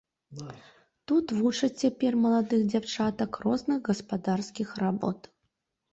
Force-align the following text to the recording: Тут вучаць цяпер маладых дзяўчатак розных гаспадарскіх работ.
Тут 1.11 1.33
вучаць 1.41 1.77
цяпер 1.83 2.17
маладых 2.23 2.65
дзяўчатак 2.71 3.31
розных 3.49 3.79
гаспадарскіх 3.93 4.69
работ. 4.87 5.19